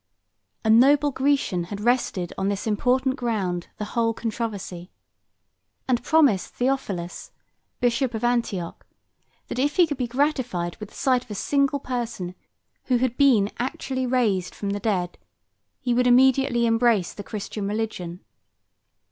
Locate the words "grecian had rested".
1.11-2.33